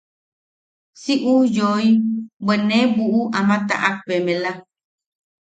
Si 1.01 1.13
ujyoi, 1.35 1.89
bwe 2.45 2.55
ne 2.67 2.77
buʼu 2.95 3.21
ama 3.39 3.55
taʼak 3.67 3.95
bemela. 4.07 4.51